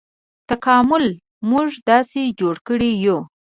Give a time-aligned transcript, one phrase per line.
[0.49, 1.05] تکامل
[1.49, 3.19] موږ داسې جوړ کړي یوو.